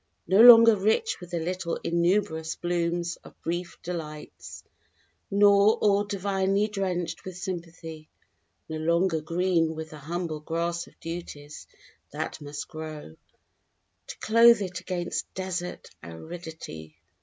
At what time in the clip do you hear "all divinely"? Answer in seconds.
5.75-6.67